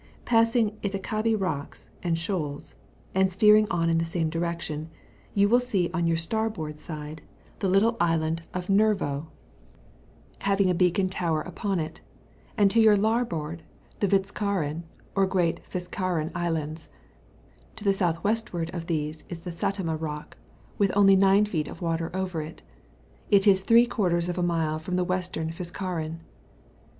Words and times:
Passing 0.25 0.71
Itakahi 0.81 1.39
Rocks 1.39 1.91
and 2.01 2.15
shoals^ 2.17 2.73
and 3.13 3.31
steering 3.31 3.67
on 3.69 3.87
in 3.87 3.99
the 3.99 4.03
same 4.03 4.31
direction, 4.31 4.89
you 5.35 5.47
wiU 5.47 5.61
see 5.61 5.91
on 5.93 6.07
your 6.07 6.17
starboard 6.17 6.79
side 6.79 7.21
the 7.59 7.67
little 7.69 7.91
THE 7.91 7.97
GULF 7.99 8.01
OF 8.01 8.09
FINLAND. 8.15 8.21
11 8.21 8.27
Island 8.27 8.43
of 8.51 8.69
Nerro, 8.97 9.31
having 10.39 10.71
a 10.71 10.73
beacon 10.73 11.07
tower 11.07 11.41
upon 11.41 11.79
it; 11.79 12.01
and 12.57 12.71
to 12.71 12.79
your 12.81 12.95
larboard 12.95 13.61
the 13.99 14.07
Vidskaren 14.07 14.85
or 15.13 15.27
Great 15.27 15.63
Fiskaren 15.71 16.31
Islands: 16.33 16.89
to 17.75 17.83
the 17.83 17.93
south 17.93 18.23
westward 18.23 18.71
of 18.73 18.87
these 18.87 19.23
is 19.29 19.41
the 19.41 19.51
Satima 19.51 19.99
Bock, 19.99 20.35
with 20.79 20.91
only 20.95 21.15
9 21.15 21.45
feet 21.45 21.79
water 21.79 22.09
over 22.15 22.41
it; 22.41 22.63
it 23.29 23.45
is 23.45 23.61
three 23.61 23.85
quarters 23.85 24.27
of 24.27 24.39
a 24.39 24.41
mile 24.41 24.79
from 24.79 24.95
the 24.95 25.03
Western 25.03 25.51
Fiskaren. 25.51 26.21